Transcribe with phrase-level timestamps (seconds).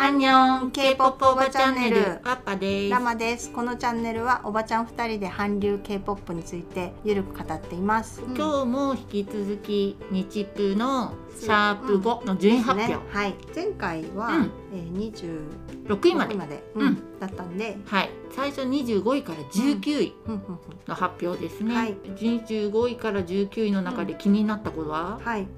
[0.00, 2.20] アンニョン K-POP おばチャンネル。
[2.22, 2.90] パパです。
[2.90, 3.50] ラマです。
[3.50, 8.22] このチャンネルはおばちゃん二人で韓流 K-POP についてゆるく語っています。
[8.36, 13.34] 今日も引き続き日プのシャープ5の順位発表、ね、はい。
[13.52, 14.50] 前回は、うん。
[14.72, 16.34] えー、26 6位まで。
[16.36, 16.86] まで、うん。
[16.86, 18.10] うん、だったんで、はい。
[18.30, 20.34] 最初25位から19位うん。
[20.34, 20.40] うん。
[20.86, 21.94] の発表ですね、はい。
[22.04, 25.48] 25位から19位の中で気になったことうん、は、はい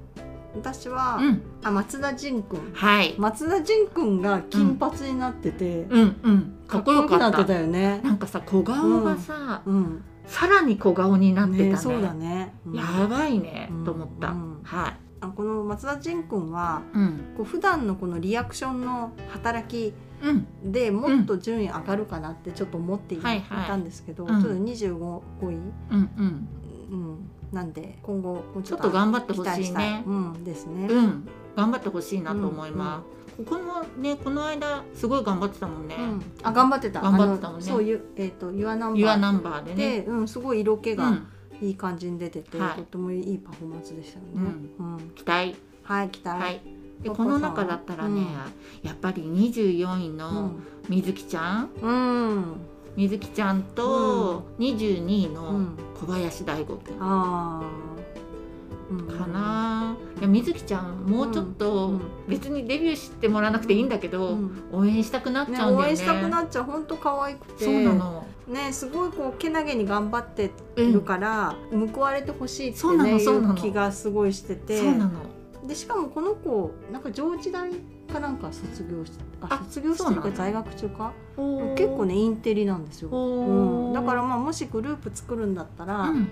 [0.55, 1.41] 私は、うん。
[1.63, 3.15] あ松田迅くんはい。
[3.17, 6.19] 松田迅くんが金髪になってて、うん。
[6.23, 6.55] うん。
[6.67, 7.29] かっこよかった。
[7.29, 8.01] なってたよね。
[8.03, 10.03] なんかさ小顔がさ、うん。
[10.25, 11.69] さらに小顔になってたね。
[11.71, 12.73] ねそうだね、うん。
[12.75, 13.85] やばいね、うん。
[13.85, 14.59] と思った、うん。
[14.63, 14.97] はい。
[15.21, 17.33] あこの松田迅くんはうん。
[17.37, 19.93] こう普段のこのリアクションの働き
[20.23, 20.71] うん。
[20.71, 24.41] でもっと順位上がるかなってちょっと思ってい,、たんですけど、うん。
[24.41, 26.47] ちょっと25位、うんうん。
[26.91, 30.03] うん、なんで今後ちょっと頑張ってほしいね。
[30.05, 31.27] うんですね、うん。
[31.55, 36.23] 頑張ってほしいなと思います、ここもねこの間すごい頑張ってたもんね、うん。
[36.43, 37.01] あ頑張ってた。
[37.01, 37.65] 頑張ってたもんね。
[37.65, 40.01] そういうえっ、とユアナンバーユアナンバーでね。
[40.01, 41.27] で、うん、すごい色気がうん、
[41.61, 42.75] いい感じに出てて、はい。
[42.77, 45.11] とてもいいパフォーマンスでしたよね、うん。
[45.15, 45.55] 期待。
[45.83, 46.61] はい期待、はい。
[47.03, 48.21] でこの中だったらね、
[48.83, 50.51] やっぱり24位の
[50.87, 52.55] みずきちゃんうん、うん、
[52.95, 55.61] みずきちゃんと22位の
[55.99, 56.97] 小林大吾くん。
[59.07, 62.01] かな、いやみずきちゃんもうちょっうとん。
[62.27, 64.51] 別にデビューしてもらわなくていいんだけど、うん。
[64.73, 65.87] 応援したくなっちね、ゃうんだよね。
[65.87, 66.63] 応援したくなっちゃう。
[66.63, 67.65] 本当可愛くて。
[67.65, 68.25] そうなの。
[68.47, 71.55] ねすごいこうけなげに頑張ってうんるから、
[71.93, 74.81] 報われてほしいってそうなねいう気がすごいしてて。
[75.65, 77.69] でしかもこの子なんか上智大
[78.11, 81.13] かなんか卒業しああ卒業してか在学中か？
[81.75, 86.29] 結構ねインテリなんですよ、うん、だからまあもしグループ作るんだったら、うん。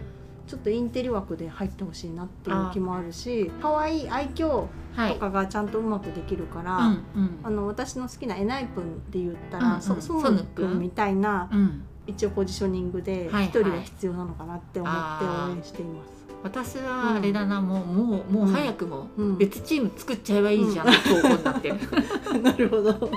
[0.47, 5.13] ちょっとインテリ枠で入ってほしいなっていう気もあるし可愛い愛嬌はい。
[5.13, 7.39] とかがちゃんとうまくできるから、うんうん。
[7.43, 9.81] あの私の好きなエナイプンで言ったら、うんうん。
[9.81, 10.43] そソソヌ
[10.73, 11.83] みたいなうん。
[12.07, 16.18] 一応ポジショニングではい一人が必要なのかなって思って応援しています。
[16.41, 19.37] 私はあれだな、もうもうもう早くもうん。
[19.37, 21.75] 別チーム作っちゃえばいいじゃんって投稿になってる、
[22.41, 23.11] なるほど。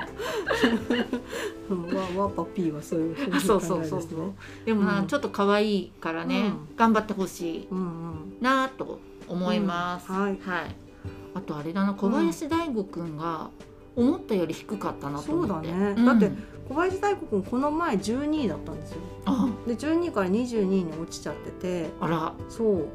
[1.70, 2.16] うん。
[2.16, 4.32] わわパピーはそういうふうそうそうそうそう。
[4.64, 5.06] でもな、うん。
[5.06, 6.76] ちょっと可愛いからね、うん。
[6.76, 8.36] 頑張ってほしいうんうん。
[8.40, 10.18] なと思います、うん。
[10.20, 10.38] はい。
[11.34, 13.50] あとあれだな小林大吾くんが
[13.94, 15.68] 思ったより低かったなとそう思って。
[15.70, 15.94] だね。
[15.96, 16.04] うん。
[16.04, 16.30] だって
[16.68, 18.98] 小林大吾君この前12位だったんですよ。
[19.26, 19.48] あ。
[19.66, 22.32] で12位から22位に落ちちゃってて、あら。
[22.48, 22.88] そう。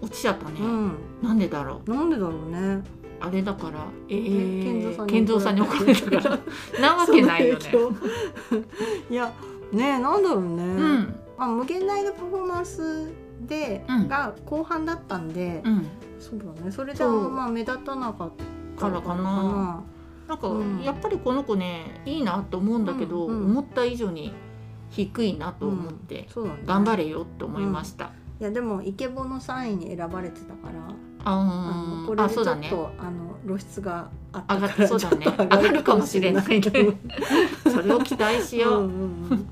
[0.00, 0.92] 落ちちゃったね、うん。
[1.22, 1.90] なんでだろう？
[1.90, 2.82] なんでだろうね。
[3.20, 6.38] あれだからえー、健三さんに怒られたから。
[6.80, 7.72] なわけないよね。
[9.10, 9.32] いや
[9.72, 10.62] ねえなんだろうね。
[10.62, 11.14] うん。
[11.38, 13.12] まあ無限大のパフォーマンス
[13.46, 14.08] で、うん。
[14.08, 15.86] が後半だったんで、うん。
[16.18, 16.70] そうだね。
[16.70, 17.30] それでそう。
[17.30, 18.32] まあ目立たなかっ
[18.76, 19.82] たからかな。
[20.28, 20.82] なんか、うん。
[20.82, 23.50] やっぱりこの子ねいいなと思うんだけど、うんうん。
[23.52, 24.32] 思った以上に
[24.90, 26.28] 低いなと思って、ね。
[26.66, 35.24] 頑張れよって思いました、いやでもイケボの3位に選ばれてたから、あのこれでちょっとあねあの露出があったからっそうだね。
[35.24, 36.96] ちょっと 上がるかもしれないけね
[37.70, 39.46] それを期待しよう、うんうんうん。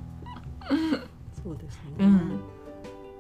[1.43, 2.05] そうですね。
[2.05, 2.41] うん。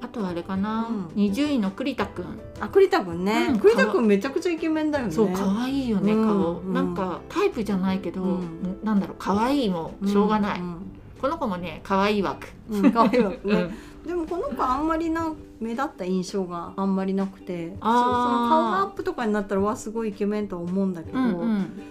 [0.00, 1.06] あとあれかな、うん。
[1.14, 2.40] 20位の栗田くん。
[2.60, 5.12] あ栗田くんね、うん栗田くんめちゃくちゃイケメンだよね。
[5.12, 6.74] そう可愛いよね、うん顔、うん。
[6.74, 8.80] なんかタイプじゃないけど、うん。
[8.82, 10.76] なんだろう可愛いもしょうがない、ん
[11.20, 13.38] この子もね可愛い枠、うん、可愛いわね。
[13.44, 13.74] うん。
[14.06, 21.82] でもこの子あんまりな目立った印象があんまりなくてそうそあーアップとかになったらわすごいイケメンとは思うんだけど、うんうん。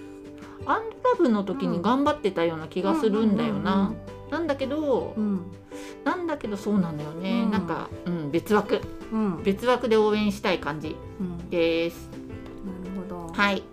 [0.65, 3.93] アンドラブの時に頑張ってたような気がするんだよな、
[4.29, 5.41] なんだけどうん。
[6.03, 7.51] なんだけどそうなんだよね、うん。
[7.51, 8.81] なんか、うん、別枠。
[9.11, 9.37] うん。
[9.37, 11.49] うん別枠で応援したい感じうん。
[11.49, 12.09] です。
[12.65, 13.33] なるほど。
[13.33, 13.63] はい。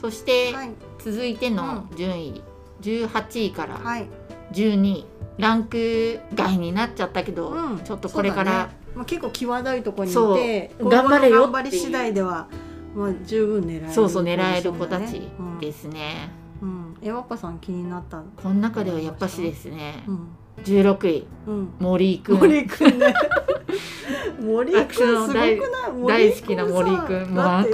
[0.00, 0.70] そして、はい。
[0.98, 2.42] 続いての順位、
[2.82, 4.08] 18位からはい。
[4.52, 5.06] 12位。
[5.38, 7.78] ランク外になっちゃったけど、うん。
[7.78, 12.48] ちょっとこれから、まあ、結構際どいところにいて頑張れよ頑張り次第では、
[12.94, 15.58] まあ、十分狙えるそうそう狙える子たちうん。
[15.60, 18.22] ですね、うん、えわっぱさん気になった？
[18.42, 20.28] この中ではやっぱしですね、うん、
[20.64, 21.26] 16位。
[21.46, 22.38] うん、森井くん。
[22.38, 23.14] 森くんね。
[24.42, 25.60] 森くんすごくない？
[26.06, 27.30] 大好きな森井くん。
[27.34, 27.66] もうああん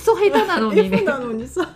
[0.00, 1.68] ソ下手なのに F ね なのにさ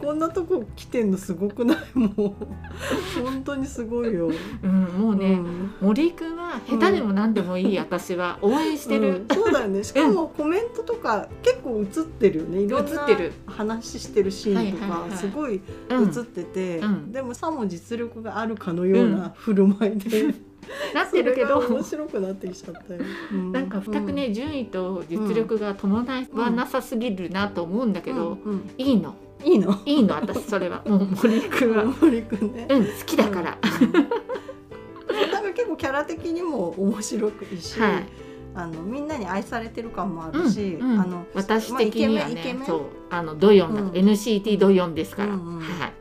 [0.00, 1.78] こんなとこ来てんのすごくない？
[1.94, 2.34] もう。
[3.22, 4.30] 本当にすごいよ、
[4.62, 5.74] うん、もうね、うん。
[5.80, 9.36] 森井くんは下手でも何でもいい、私は応援してる、うん。
[9.36, 9.84] そうだよね。
[9.84, 12.40] しかもコメントとか結構映ってる。
[12.40, 15.60] よねいろんな映ってる話してるシーンとかすごい
[15.90, 16.04] うん。
[16.04, 17.12] 映ってて、うん。
[17.12, 20.34] でもさも実力があるかのような振る舞いで、
[20.94, 21.58] なってるけど。
[21.58, 23.00] 面白くなってきちゃったよ、
[23.32, 28.52] うなんか全くね、順位と実力が伴わなさすぎるなと思うんだけど、うん。
[28.52, 28.70] うん。
[28.78, 29.14] いいの。
[29.44, 29.80] いいの？
[29.86, 30.82] いいの私それ は。
[30.86, 31.84] もう森くんは。
[31.84, 32.66] 森くんね。
[32.68, 33.92] うん好きだから、うん。
[35.32, 38.06] なんか結構キャラ的にも面白くいいし、はい。
[38.54, 42.80] あのみんなに愛されてる感もあうんるし、うんあの私的にはね、そう。
[43.08, 43.74] あのドヨン。
[43.74, 43.88] だ、うん。
[43.90, 45.92] NCT ドヨンですから、うんうんはい。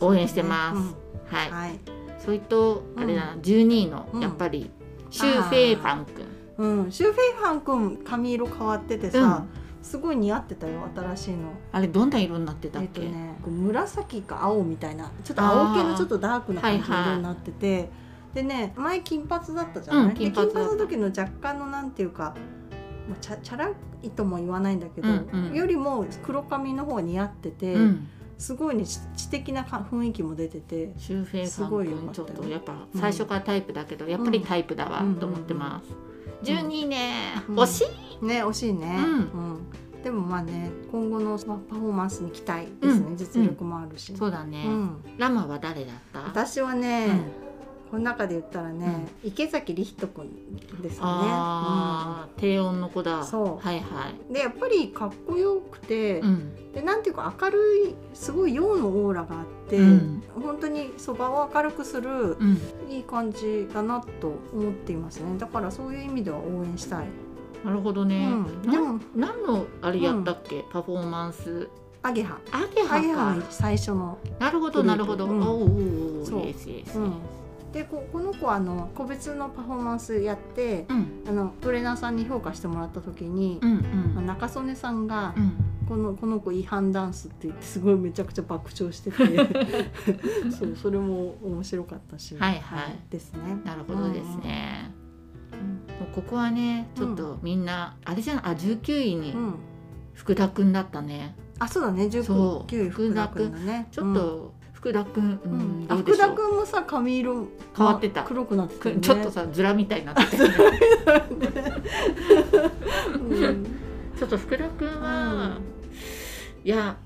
[0.00, 1.38] 応援してます、うん。
[1.38, 1.78] はい、はい、
[2.26, 4.20] それとあれだな、12位のうん。
[4.20, 4.68] やっぱり、
[5.10, 6.26] シュウ・フェイファン君。
[6.58, 9.44] うん、シュウ・フェイファン君髪色変わっててさ、
[9.80, 11.52] すごい似合ってたよ新しいの。
[11.70, 17.88] あれどんな色になってたっえっとけ、ね、紫か青みたいなちょっと青系のちょっとダークな感じの色になってて、
[18.34, 22.34] でね前金髪だったじゃない、うんで金髪の時の若干のなんていうか
[23.08, 23.70] まあチャチャラ
[24.02, 25.54] いとも言わないんだけど、うんうん。
[25.54, 35.16] よりも黒髪の方が似合ってて、うん、すごいね知知的なか雰囲気も出ててシュウ・フェイフすごいァン君ちょっとやっぱ最初からタイプだけど、やっぱりタイプだわうん。
[35.16, 35.82] と思ってま
[36.42, 37.12] す、12位ね、
[37.48, 37.56] うん。
[37.56, 37.84] 惜し
[38.20, 38.24] い。
[38.24, 39.12] ね惜しいね、うん。
[39.14, 39.18] う
[39.98, 40.02] ん。
[40.04, 43.16] でもまあね今後のまあパフォーマンスに期待ですね、うん。
[43.16, 44.96] 実力もあるし、そうだね、うん。
[45.18, 46.20] ラマは誰だった？
[46.20, 47.08] 私はね、
[47.90, 50.28] この中で言ったらね、池崎理人君
[50.82, 51.10] ですよね。
[51.30, 53.22] あー低音の子だ。
[53.24, 53.66] そう。
[53.66, 54.14] はいはい。
[54.28, 56.72] うんでやっぱりかっこよくて、うん。
[56.72, 60.22] でなんていうか明るいすごい陽のオーラがあって、うん。
[60.34, 62.58] 本当にそばを明るくするうん。
[62.90, 65.38] いい感じだなと思っていますね。
[65.38, 67.06] だからそういう意味では応援したい。
[67.64, 68.28] なるほどね、
[68.62, 71.68] でも何のあれやったっけ、パフォーマンス。
[72.02, 72.38] アゲハ。
[72.52, 74.18] アゲハ最初の。
[74.38, 75.42] なるほどなるほど、うん。
[75.42, 76.40] おおおおそう。
[76.46, 77.12] イエスイエス、うん
[77.76, 81.24] でここの子はあの個別のパフォーマンスやって、うん。
[81.28, 84.26] あのトレーナーさんに評価してもらった時に、うんうん。
[84.26, 85.52] 中曽根さんが、うん。
[85.86, 89.18] このこの子違反ダンスって言ってすごいめちゃくちゃ爆笑してて。
[90.50, 92.34] そうそれも面白かったし。
[92.36, 92.98] はいはい。
[93.10, 93.40] ですね。
[93.62, 94.90] なるほどですね、
[95.52, 96.06] うん。
[96.06, 99.34] もうここはねちょっとみんな、あれじゃんあ19位に
[100.14, 101.36] 福田くんだったね。
[101.58, 102.10] あそうだね。
[102.10, 102.70] そう。
[102.70, 103.88] 19位福田君だね。
[103.90, 104.54] ちょっと
[104.86, 105.40] 福田くん、う
[105.90, 108.22] うん福田君もさ髪色変わってた。
[108.22, 109.00] 黒くなってね。
[109.00, 110.44] ちょっとさズラみたいになってた。
[110.44, 110.80] よね。
[113.18, 113.64] うん。
[114.16, 114.88] ちょっと福田くん。
[114.88, 115.58] は、
[116.64, 116.96] いや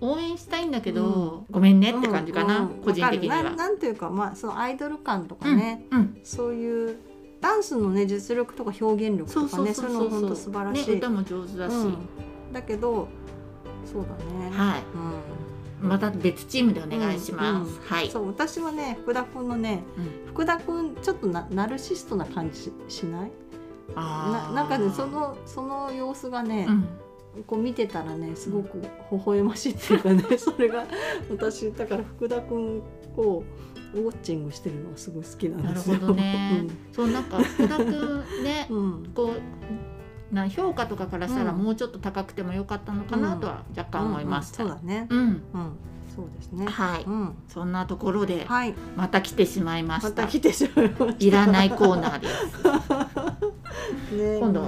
[0.00, 3.36] 応援したいんだけど、ごめんねって感じかな、うん個人的には。
[3.36, 3.56] わかる。
[3.56, 3.68] な。
[3.68, 6.96] なんていうかまあそのアイドル感とかね、うん、そういう
[7.42, 11.96] ダンスのね実力とか表現力とかねそういうの本当素晴らしい、ね、歌も上手だし、うん。
[12.54, 13.08] だけど
[13.84, 14.08] そうだ
[14.48, 14.82] ね、はい。
[14.94, 15.41] うん
[15.82, 18.10] また別チームでお願いします、うんはい。
[18.10, 20.32] そう私はね福田君のねうん。
[20.32, 23.30] 福田君ちょっとなナルシストな感じしない？
[23.94, 24.54] あー。
[24.54, 26.88] ななんかねそのその様子がね、うん。
[27.46, 28.88] こう見てたらねすごく微
[29.24, 30.84] 笑ましいっていうかね それが
[31.30, 32.82] 私だから福田君
[33.16, 33.42] を
[33.94, 35.96] ウォッチングしてるのがすごい好きなんなるですよ。
[35.96, 37.88] ほどね、そうなんか福田くん
[38.44, 39.06] ねうんうん。
[39.14, 39.40] こう
[40.32, 41.58] な評価とかからしたらうん。
[41.58, 45.06] もうちょっと高くてもよかったのかなとは若干思いました、うんうんそうだね。
[45.10, 45.20] うん。
[45.20, 45.42] うん、
[46.16, 46.66] そうですね。
[46.66, 50.22] はい、うん、そんなところではい、また来てしまいまました。
[50.22, 51.24] た来てしまいました。
[51.24, 54.16] いらないコーナーです。
[54.16, 54.38] ね。
[54.38, 54.64] 今度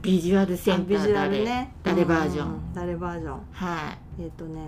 [0.00, 1.74] ビジュアルセンタビジュアー誰、ルね。
[1.82, 2.74] 誰バージョン？
[2.74, 3.40] 誰バージョン。
[3.52, 4.22] はい。
[4.22, 4.60] えっ、とね、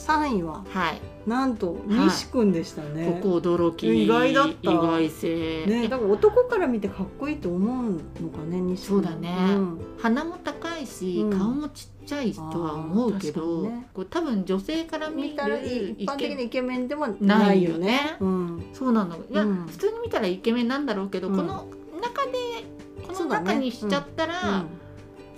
[0.00, 1.92] 三位ははい、なんとい。
[1.92, 3.20] 西くんでしたね。
[3.22, 4.04] ここ驚き。
[4.04, 4.70] 意外だった。
[4.70, 7.92] 意外性、ね、だから男から見てかっこいいと思う
[8.22, 8.86] のかね、西くん。
[8.88, 9.34] そうだね。
[9.54, 9.78] ん。
[9.98, 11.38] 鼻も高いし、うん。
[11.38, 13.88] 顔もちっちゃいとは思うけど、ね。
[13.92, 17.86] こう多分女性から見見たらる一般的なイケメンでもなないいよよね。
[17.86, 18.16] ね。
[18.20, 18.66] うん。
[18.72, 19.16] そうなの。
[19.16, 19.66] いや、うん。
[19.66, 21.36] 普通に見たらイケメンなんだろうけど、うん。
[21.36, 21.66] この
[22.00, 22.32] 中で
[23.06, 24.64] この中にしちゃったら、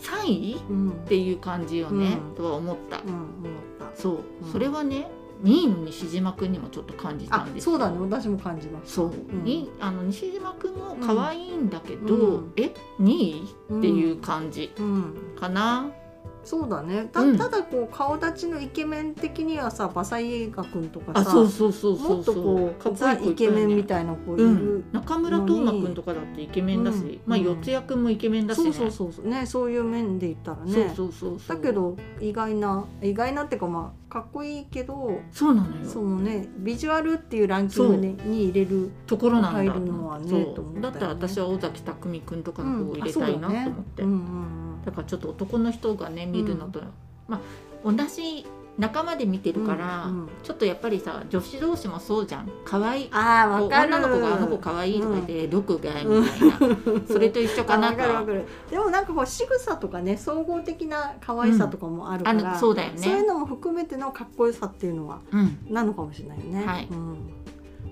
[0.02, 0.56] 3位？
[0.68, 0.76] うん。
[0.76, 0.90] うん。
[0.90, 2.34] っていう感じよね、うん。
[2.34, 3.22] とは思った、うん、思っ
[3.78, 4.00] た。
[4.00, 4.52] そう、うん。
[4.52, 5.08] それはね
[5.42, 7.64] 2位の西島君にもちょっと感じたあん、です。
[7.64, 8.92] そうだね、私も感じます。
[8.94, 9.44] そう、ん。
[9.44, 12.52] にあの西島君も可愛いんだけど、うん。
[12.56, 13.54] え？2位？
[13.70, 15.14] うんっていう感じうん。
[15.38, 15.86] かな、
[16.44, 17.08] そうだね。
[17.12, 17.38] た,、うん。
[17.38, 24.44] ただこう顔立ちのイケメン的にはさ、バサイエガ君とかさ、あそうそうそうそもっとこうザイケメンみたいな子いる。
[24.44, 27.44] うん、中村斗真君とかだってイケメンだし、うんまあうん。
[27.44, 28.72] 四谷君もイケメンだしね。
[28.72, 29.28] そうそうそうそう。
[29.28, 30.72] ね、そういう面で言ったらね。
[30.72, 31.56] そうそうそうそう。
[31.56, 35.84] だけど意外な意外なっていうかまあかっこいいけどそうなのよ。
[35.84, 36.48] そのね。
[36.58, 40.80] ビジュアルっていうランキングにに入れるところなんだ入るのはねそうと思ったよね。
[40.82, 44.18] だったら私は尾崎匠君とかの方を入れたいなと思って、うんうんう
[44.68, 46.80] んだからちょっと男の人がね見るのと、
[47.28, 47.40] まあ
[47.84, 48.46] 同じ
[48.78, 52.50] 仲間で見てるから、うんうんちょっとやっぱりさ女子同士もそうじゃん。
[52.64, 53.08] 可愛い。
[53.12, 53.94] ああわかる。
[53.94, 57.96] 女の子があの子可愛いとか言って、どこがみたいな、それと一緒かなと
[58.70, 62.98] でもなんかこう仕草とかね総合的な可愛さとかもあるかあら、のそうだよね。
[62.98, 65.58] そういうのも含めてのかっこよさっていうのはうん。
[65.70, 66.66] なのかもしれないよね。
[66.66, 66.88] はい。
[66.90, 67.16] うん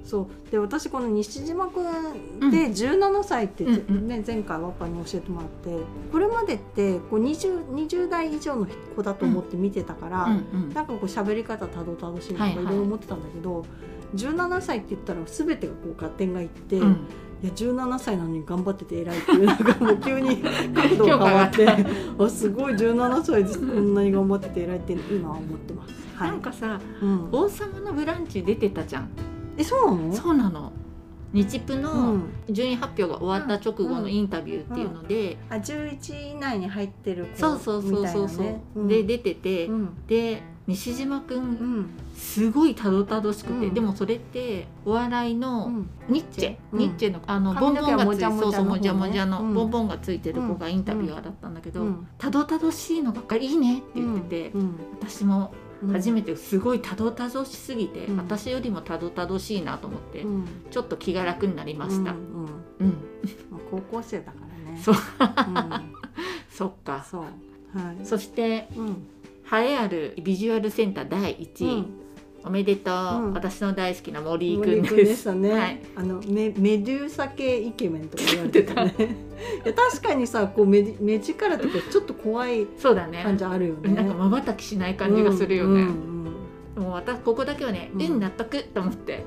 [0.04, 0.50] そう。
[0.50, 2.50] で私この西島くん。
[2.50, 4.08] で17歳って、ねうん。
[4.08, 8.66] 前回ワッパに教えてもらってこれまでってこう 20, 20代以上の
[8.96, 10.74] 子だと思って見てたから、うんうん。
[10.74, 12.64] なんかこう喋り方たどたどしいとかはいいはい。
[12.66, 13.64] ろいろ思ってたんだけど、
[14.16, 17.06] 17歳って言ったら全てがこう合点がいって、いうん。
[17.42, 20.36] や17歳なのに頑張ってて偉いっていうなんかもう急に
[20.74, 21.66] 角度が変わって
[22.18, 25.94] あすごい17歳でこんなに頑張ってて偉いって今は思ってます。
[26.16, 26.30] はい。
[26.32, 29.08] なんかさうん「王様のブランチ」出てたじゃん
[29.60, 30.12] えそうなの？
[30.14, 30.72] そうなの。
[31.32, 32.22] 日プうのん。
[32.50, 38.88] 順位発表が終わった直後のインタビューっていうので、あ11位以内に入ってる子そうそうそうそうそう、みたいなねうん。
[38.88, 40.06] で出てて、うん。
[40.06, 41.42] で西島くうん。
[41.82, 43.74] んすごいたどたどしくて、うん。
[43.74, 45.90] でもそれってお笑いの、うん。
[46.08, 46.78] ニッチェ、うん。
[46.80, 48.42] ニッチェのあのボンボンがつい毛はもじゃもじゃの方ね。
[48.42, 49.54] そうそうもじゃもじゃの、うん。
[49.54, 52.08] ボンボンがついてる子がインタビュアーだったんだけど、うん。
[52.18, 54.74] たどたどしいのばっかりいいねって言ってて、うん。
[55.00, 55.59] 私もうん
[55.92, 58.16] 初めてすごいたどたどしすぎて、うん。
[58.18, 60.44] 私よりもたどたどしいなと思って、うん。
[60.70, 62.12] ちょっと気が楽になりました。
[62.12, 62.46] うん
[62.80, 62.94] うん。
[63.70, 64.78] 高校生だからね。
[64.78, 64.94] そう。
[64.94, 65.94] うん。
[66.50, 67.04] そっか。
[67.08, 67.22] そう。
[67.78, 68.04] はい。
[68.04, 68.88] そしてうん。
[69.52, 71.86] 栄えあるビジュアルセンター第1位、うん
[72.44, 73.32] おめでとう、うん。
[73.34, 75.14] 私の大好きな森井くんで。
[75.14, 75.80] したね、はい。
[75.96, 78.94] あのメメデューサ系イケメンとか言われてたね。
[79.64, 83.22] いや確かにさこう目地目力とかちょっと怖いそうだね。
[83.22, 83.94] 感じあるよね。
[83.94, 85.82] なんか瞬きしない感じがするよね。
[85.82, 86.10] うんうん
[86.76, 88.16] もう私ここだけはね、ううん。
[88.16, 89.24] ん、納得と思って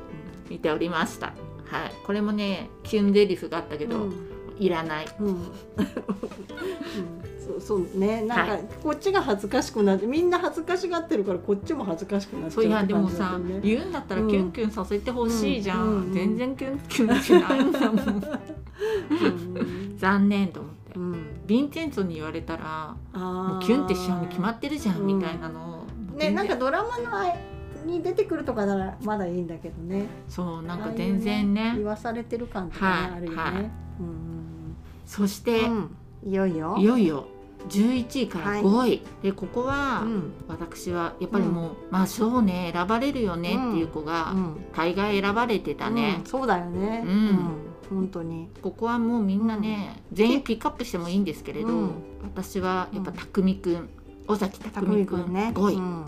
[0.49, 1.33] 見ておりました。
[1.65, 4.32] はい、これもねキュンデリフがあったけど、うん
[4.65, 5.05] いらない。
[5.19, 5.27] うん。
[5.27, 5.35] うん。
[7.45, 8.21] そうそうね。
[8.21, 8.63] なんか、はい。
[8.81, 16.03] こっちが恥ずかしくなってみんな恥ずかしがってるからこっちも恥ずかしくなっちゃそうういやでもさ言うんだったらキュンキュンさせてほしいじゃん、うん。
[16.05, 16.13] うん。
[16.13, 17.71] 全然キュンキュンしないん。
[17.71, 18.23] だもん。
[19.09, 19.19] う
[19.59, 19.97] ん。
[19.97, 21.11] 残念と思って、うん。
[21.13, 25.85] ヴィンチェンツォに言われたらももうキュンってしちゃうに決まってるじゃん、うんみたいなの。
[26.13, 27.33] をねなんかドラマの
[27.85, 30.05] に出てくるとかならまだいいんだけどね。
[30.29, 31.73] そうなんか全然ね。
[31.75, 33.71] 言わされてる感とかね、はいあるよね、はい。
[33.99, 34.32] うん
[35.05, 35.95] そして、うん。
[36.25, 36.75] いよいよ。
[36.77, 37.27] いよいよ
[37.69, 40.33] 11位から5位、でここは、うん。
[40.47, 44.65] 私はやっぱりもう、まあそうね選ばれるよねっていう子が、うん。
[44.75, 46.25] 大概選ばれてたね、うん。
[46.25, 47.03] そうだよね。
[47.05, 47.39] うん。
[47.89, 48.49] 本当に。
[48.61, 51.91] ここはもうみんなね、全員ピックアップしてもいいんですけれど、うん。
[52.23, 53.89] 私はやっぱ匠くん
[54.27, 55.51] 尾崎匠くんね。
[55.55, 56.05] 5位、うん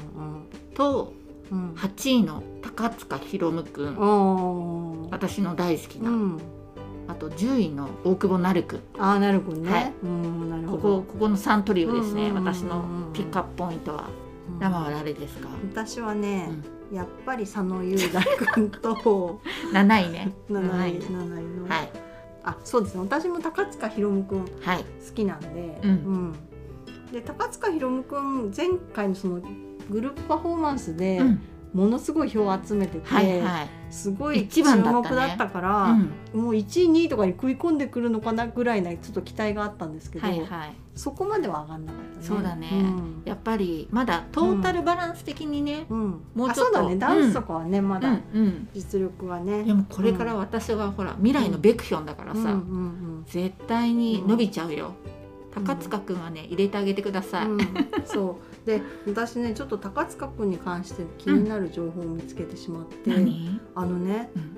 [0.74, 1.14] と
[1.52, 1.70] うん。
[1.70, 1.74] うん。
[1.76, 6.38] 8位の高塚ひろむくん、私の大好きな、うん
[7.08, 8.78] あと10位の大久保なるく。
[8.78, 9.94] んああなるほどね、はい。
[10.04, 11.02] うんなるほこど。
[11.02, 12.84] こここの3トリオですね、私の
[13.14, 14.10] ピックアップポイントは。
[14.50, 14.60] うん。
[14.60, 16.50] 生は誰ですか、私はね、
[16.92, 19.40] やっぱり佐野雄大君と。
[19.74, 20.34] 7位ね。
[20.50, 21.90] 七位はい七位の、はい。
[22.44, 23.02] あそうですね。
[23.02, 24.84] 私も高塚ひろむくんはい。
[24.84, 26.34] 好きなんで、うん。
[27.12, 29.42] で高塚ひろむくん前回のその
[29.90, 31.42] グループパフォーマンスでうん
[31.76, 35.84] ものすごい票を集めてて、はいはい、すごい注目だったから、
[36.34, 36.42] うん。
[36.42, 40.74] もう1位2位とかに食い込んでくるのかなぐらいなちょっと期待があったんですけど、はいはい。
[40.96, 42.26] そこまでは上がんなかったね。
[42.26, 42.70] そうだね。
[42.72, 43.24] うん。
[43.26, 46.22] やっぱりまだトータルバランス的にね、うん。
[46.34, 46.96] もうちょっとね。
[46.96, 48.70] ダンスとかはね、まうだんうん。
[48.74, 49.64] 実力はね。
[49.64, 53.26] でもこれから私はほら未来のベクヒョンだからさ、うんうん。
[53.28, 54.94] 絶対に伸びちゃうよ、
[55.56, 57.54] 高塚くんはね入れてあげてください、うん。
[57.54, 57.68] うん
[58.06, 58.68] そう。
[58.68, 64.58] で私ねちょっと高塚君に関して気になる情報を見つけてしまって、何、あのねうん、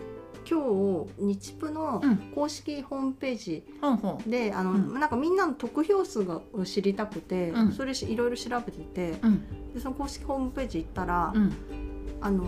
[0.49, 2.17] 今日日プのうん。
[2.33, 4.29] 公式ホームページほんほん。
[4.29, 4.93] で、あのうん。
[4.93, 7.71] なんかみんなの得票数がを知りたくて、うん。
[7.71, 9.19] それしいろいろ調べてて。
[9.21, 9.73] うん。
[9.73, 11.53] でその公式ホームページ行ったら、うん。
[12.21, 12.47] あの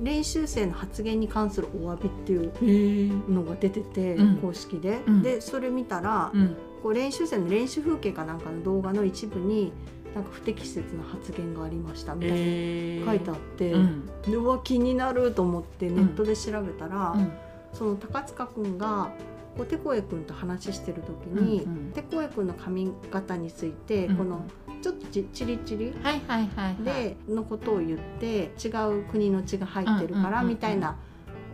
[0.00, 4.36] 練習生の発言に関するお詫びっていうのが出てて、うん。
[4.38, 5.22] 公式で、うん。
[5.22, 9.72] でそれ見たら、うんこう練習生の練習風景かなんかの動画の一部に
[10.14, 14.06] なんか不適切な発言がありましたみたいなえ書いてあって、うん。
[14.22, 17.32] でうわ気になると思ってネットで調べたら、うん。
[17.72, 19.10] その高塚くんが
[19.56, 21.92] こうテコエ君と話してる時に、うんうん。
[21.92, 24.44] テコエ君の髪型について、うんこの
[24.82, 26.84] ちょっとちチリチリはいはいはいはい。
[26.84, 30.96] でのことを言って違う国の血が入ってるからみたいな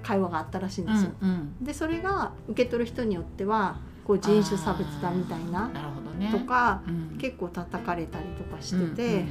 [0.03, 1.11] 会話があったらしいんですよ。
[1.21, 1.65] うんうん。
[1.65, 6.33] でそれが受け取る人によってはこう人種差別だみたいなあーなるほどね。
[6.33, 7.19] とかうん。
[7.19, 9.27] 結構叩かれたりとかしてて、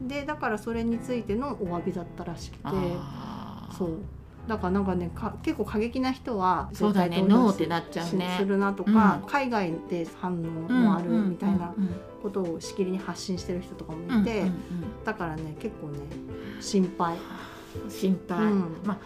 [0.00, 2.62] でだからそれについてのお詫びだったらしくて
[3.76, 3.98] そう。
[4.46, 7.22] だからなんかねか結構過激な人はそうだね。
[7.22, 8.36] ノーってなっちゃうね。
[8.36, 9.28] しするなとか、うん。
[9.28, 10.36] 海外で反応
[10.72, 11.74] もあるみたいな
[12.22, 14.54] ことをしきりに発信してる人とかもいて、うんうんうん。
[15.04, 15.98] だからね結構ね
[16.60, 17.16] 心配。
[17.88, 18.76] 心配、うん。
[18.84, 18.98] まあ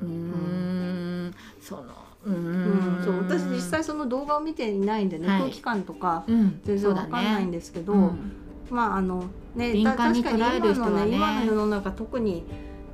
[0.00, 1.34] うーん。
[1.60, 1.84] その
[2.24, 3.00] うん。
[3.00, 5.38] ん、そう私実際その動画を見ていないんでね、はい。
[5.40, 6.60] 空気感とかうん。
[6.64, 8.32] 全然わかんないんですけど、うん。
[8.70, 9.24] まああの
[9.54, 10.32] ね確かに今
[10.74, 12.44] のね今の世の中特に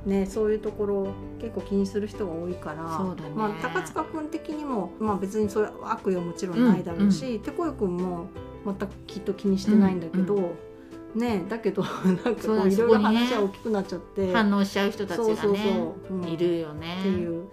[0.05, 1.07] ねそういうところ
[1.39, 2.75] 結構気にする人が多いから
[3.15, 3.29] ね。
[3.35, 8.27] まあ、高塚君的にも、まあ、別にそういう悪意はもちろんないだろうし、てこい君も
[8.65, 10.51] 全くきっと気にしてないんだけど、うん。
[11.15, 16.17] ねだけど なんかこういろいろ話が大きくなっちゃって、反応しちゃう人たちがねそうそうそう。
[16.17, 16.27] うん。
[16.27, 16.97] いるよね。
[16.99, 17.45] っていう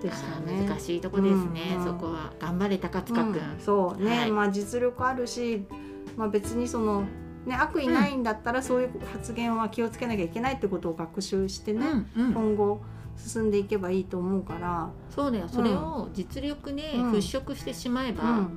[0.00, 0.66] でしたね。
[0.66, 1.84] 難しいとこですね、うん。
[1.84, 3.40] そこは頑張れ高塚くん、うん。
[3.58, 4.30] そうね、はい。
[4.30, 5.64] まあ実力あるし、
[6.16, 7.04] まあ、別にその、
[7.46, 11.86] ね、悪意ないんだったらそういう発言は気をつけなきゃいけないってことを学習してね、
[12.16, 12.32] うんうん。
[12.32, 12.80] 今後
[13.16, 15.48] 進んでいけばいいと思うから、そうだよ。
[15.48, 17.12] それを実力でうん。
[17.12, 18.48] 払拭してしまえばうん。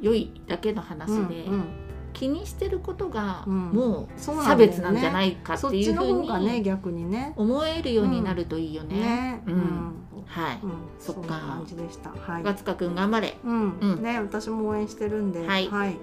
[0.00, 1.64] 良いだけの話で、うんうん。
[2.12, 3.70] 気にしてることがうん。
[3.70, 7.34] もそうう差別なんじゃないかっていうふうに逆にね。
[7.36, 8.96] 思えるようになるといいよね。
[8.96, 9.94] ね、ううんん
[10.30, 11.40] はい、うん、そっか。
[11.40, 12.10] 感じでした。
[12.10, 12.42] はい。
[12.44, 13.36] 高塚くん頑張れ。
[13.44, 14.02] うん、うん。
[14.02, 15.68] ね、私も応援してるんで、はい。
[15.68, 15.96] はい、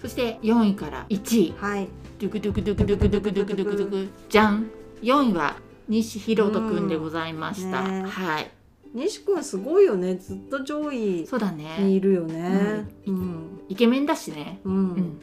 [0.00, 1.54] そして4位から1位。
[1.56, 4.70] はい、ドゥクドゥクドゥクドゥクドゥクドゥクドゥクドゥクじゃん。
[5.02, 5.56] 4位は
[5.88, 8.08] 西弘人くんでございました、うんね。
[8.08, 8.50] はい。
[8.92, 12.88] 西君すごいよね、ずっと上位そうだにねいるよね。
[13.06, 14.60] うん、イケメンだしね。
[14.64, 15.20] うん、うん。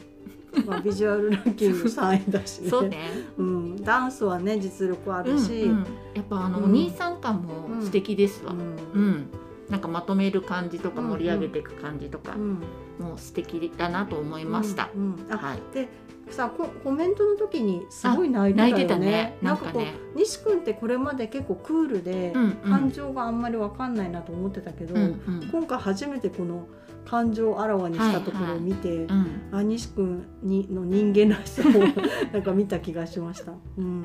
[0.64, 2.70] まあ、ビジュアルランキング3位だしね。
[2.70, 3.10] そうね。
[3.36, 5.62] うん、ダンスはね、実力あうんるし。
[5.64, 6.64] うんやっぱあの、うん。
[6.64, 8.52] お兄さん感も素敵ですわ。
[8.52, 8.58] うん。
[8.92, 9.30] うん、
[9.68, 12.62] なんかまとめる感じとかうん盛り上げていく感じとか、うん、
[12.98, 15.32] もう素敵だなと思いました、うん、うん。
[15.32, 15.58] あ、はい。
[15.72, 15.88] で、
[16.30, 19.06] さ、ココメントの時にすごい泣いてたよね。
[19.06, 19.38] ね。
[19.42, 19.94] なんかこね。
[20.14, 22.52] う、西君ってこれまで結構クールで、うんうん。
[22.70, 24.94] 感情があんまりわかんないなと思ってたけど。
[24.94, 25.06] うんう
[25.46, 25.48] ん。
[25.52, 26.66] 今回初めてこの
[27.08, 29.26] 感情をあらわにしたところを見て、うん。
[29.52, 31.72] あ西君にの人間らしさを
[32.32, 33.52] なんか見た気がしました。
[33.78, 34.02] うん、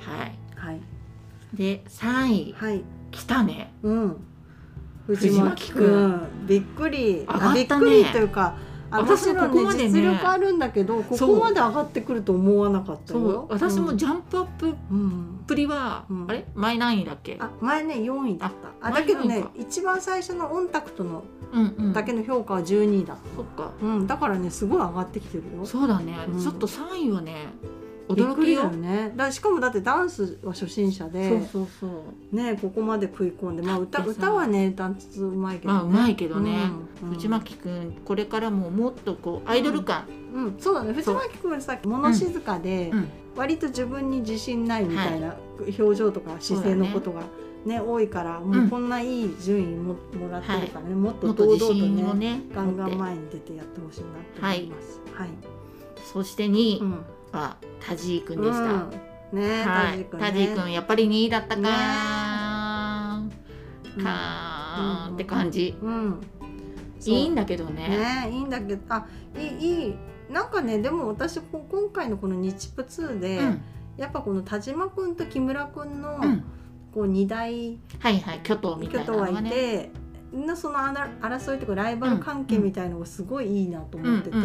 [0.00, 0.38] はい。
[0.56, 0.80] はい。
[1.54, 2.54] で3位。
[2.56, 3.72] はい、来たね。
[3.82, 4.16] うん。
[5.06, 6.20] 藤藤巻君。
[6.46, 7.48] びっくり、上がったね。
[7.50, 8.56] あびっくりというか。
[8.90, 9.88] あ私ももちろんここまでね。
[9.88, 13.22] 実力あるんだけどここまで上がってくると思わなかったそう。
[13.32, 13.46] よ。
[13.50, 13.98] 私もうん。
[13.98, 15.40] ジャンプアップっうん。
[15.46, 16.26] ぷりは、うん。
[16.28, 16.46] あれ？
[16.54, 17.36] 前何位だっけ？
[17.40, 18.50] あ前ね4位だっ
[18.80, 18.88] た。
[18.88, 21.24] あ前だけどね一番最初のオンタクトのうんうん
[21.92, 23.72] だけの評価は12位だっそっか。
[23.80, 25.64] た、うん、だからねすごい上がってきてるよ。
[25.64, 26.42] そうだね、うん。
[26.42, 27.46] ちょっと3位はね
[28.08, 28.68] 驚きよ。
[28.70, 29.12] ね。
[29.16, 32.36] だしかもだってダンスは初心者でそうそうそう。
[32.36, 36.70] ねここまで食い込んでまあ歌歌はねダンスうまいけど、ね、まあうまいけどね、
[37.02, 37.10] うん。
[37.10, 40.92] 藤巻くんこれからももっとこうアイドル感、うん、そうだね。
[40.92, 43.08] 藤巻君さ物静かで、うん。
[43.36, 45.34] 割と自分に自信ないみたいな
[45.78, 47.22] 表情とか姿勢のことが
[47.64, 55.00] ね多いからもうこんないい順位ももらってるからね、もっともっと自堂々とねねガンガン前に出てやってほしいなと思います。
[55.14, 55.28] はい、
[56.12, 56.78] そして2位。
[56.80, 57.04] うん。
[57.32, 58.90] はタジーくんでした、うん。
[59.32, 60.04] ねはい。
[60.04, 60.56] タジーね。
[60.56, 61.60] くんやっぱり2位だったか。
[61.60, 61.68] ね。
[63.96, 66.20] ー、かーって感じ、うん、
[67.04, 67.88] いいんだだけどね。
[67.88, 69.94] ねいいんだけどあいいいい。
[70.30, 73.62] なんかねでも私こ今回のこの日プ2で、うん。
[73.96, 76.44] やっぱこの田島君と木村君の、うん
[76.94, 79.50] こう二大はいはい巨頭みたいいなのがね。
[79.50, 79.90] て、
[80.32, 84.36] のその争いとかライバル関係みたいのがすごいいいなとうん思ってて、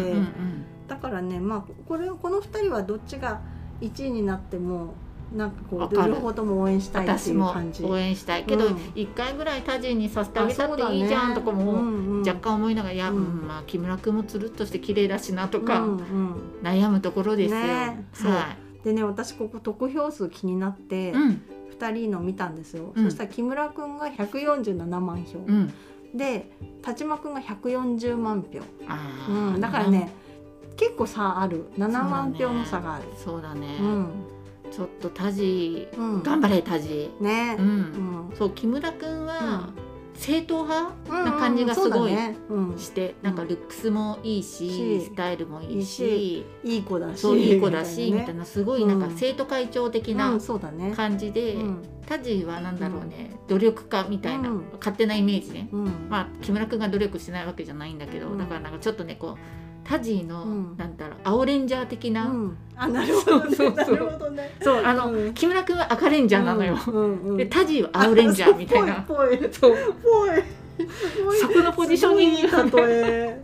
[0.88, 3.42] だからねまあこれこの2人はどっちが
[3.82, 4.96] 1位になっても
[5.36, 7.84] なんかこう両方とも応援したいっていう感じ。
[7.84, 8.78] 応援したいけど、うん。
[8.96, 15.86] 一回ぐらいタジーにさせてあげたっていいじゃんとかも若干思いながら、いや、まあ木村君もつるっとして綺麗だしなとか、
[16.64, 17.60] 悩むところですよ。
[18.32, 18.56] は
[18.90, 21.12] でね私ここ得票数気になってい。
[21.12, 21.42] うん。
[21.80, 23.06] 2人の見たんですよ、うん。
[23.06, 25.74] そしたら木村君が147万票、うん。
[26.14, 28.60] で田島君が140万票、
[29.32, 30.12] うん、だからね
[30.76, 31.66] 結構差ある。
[31.78, 33.06] 7万票の差がある。
[33.18, 33.78] そうだね。
[33.80, 34.08] うん。
[34.72, 35.88] ちょっとタジ。
[35.92, 36.24] ー、うん。
[36.24, 37.12] 頑張れタジ。
[37.20, 37.58] ね。
[37.60, 37.62] ー。
[37.62, 37.66] う。
[37.66, 37.80] うん。
[38.30, 39.70] んそう木村君は
[40.20, 42.12] 正統派うんな感じがすごい
[42.78, 49.18] して、なんかルックスもいいし、しスタイルもいいし、いい子だしそういい子だしみたいななすごいなんかうん。
[49.18, 50.94] 生徒会長的なんそうだね。
[50.94, 51.84] 感じで、うん。
[52.06, 54.66] タジーはなんだろうね、努力家みたいな、うん。
[54.74, 55.70] 勝手なイメージね。
[55.72, 55.86] うん。
[56.10, 58.38] まあ木村君が努力してないわけじゃないんだけど、うん。
[58.38, 60.78] だからなんかちょっとねこうタジーの、うん。
[60.78, 62.58] なんだろう青レンジャー的な、うん。
[62.76, 63.56] あ なるほどね。
[63.56, 64.56] そうそうね。
[64.62, 65.34] そうあの、うん。
[65.34, 67.38] 木村君は赤レンジャーなのよ、うんうんうん。
[67.38, 69.04] でタジーは青レンジャーみたいな。
[69.08, 70.90] ぽいぽいそうぽい。
[70.90, 71.38] すごい。
[71.38, 72.50] そこのポジショニング。
[72.50, 73.42] すごい例え。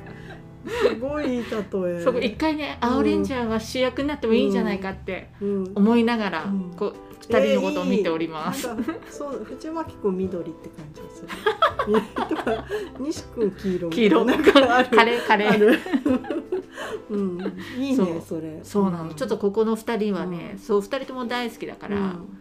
[0.68, 2.02] すごいいい例え。
[2.02, 5.72] そこ一回ね青レンジャーは主役になってもいいんじゃないかってうん。
[5.76, 6.72] 思いながら、うん。
[6.76, 8.68] こう二人のことを見ております。
[8.68, 11.28] なんかそう藤巻君緑って感じがする。
[12.30, 12.66] とか
[13.00, 14.06] 西君黄色みたいな。
[14.06, 14.26] 黄色。
[14.26, 14.90] なんかある。
[14.96, 15.80] カレーカレー。
[17.10, 17.40] うん、
[17.78, 18.60] いいねそれ。
[18.64, 20.60] そうなの、ちょっとここの二人はね、うん。
[20.60, 22.38] そう二人とも大好きだから、うん。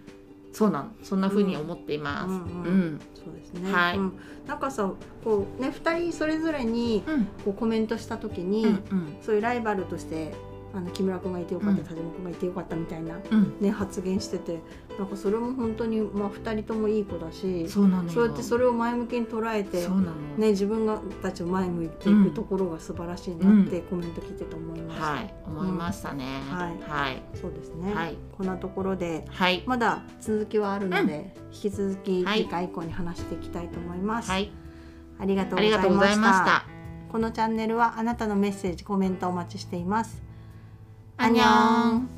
[0.52, 0.90] そうなの。
[1.02, 2.30] そんな風に思っています。
[2.30, 2.36] うん。
[2.36, 3.00] ううんん。
[3.14, 3.72] そうですね。
[3.72, 3.98] はい。
[3.98, 4.12] うん。
[4.46, 4.90] なんかさ
[5.22, 7.24] こうね二人それぞれにうん。
[7.44, 8.70] こうコメントした時に、うん。
[8.70, 9.16] うん。
[9.20, 10.32] そういうライバルとして
[10.74, 11.86] あの木村君がいてよかった、うん。
[11.86, 13.56] 田島君がいてよかったみたいな、うん。
[13.60, 14.60] ね、発言してて
[14.98, 18.10] なんかそれも本当に、まあ、2人ともいい子だしそうなのよ。
[18.10, 25.34] そうやってそれを前向きに捉えてそうなの、ね、自分がたちを前向いていくところが素晴らしいなってコメント聞いてて思いました、はい。
[25.46, 26.90] 思いましたね、はい。
[26.90, 27.22] はい。
[27.40, 28.16] そうですね、はい。
[28.36, 29.62] こんなところではい。
[29.66, 32.42] まだ続きはあるので、引き続きはい。
[32.42, 34.52] 次回以降に話していきたいと思います、はい。
[35.20, 36.74] ありがとうあございました。
[37.14, 40.20] このチャンネルはあなたのメッセージコメントお待ちしています
[41.16, 42.08] アンニョン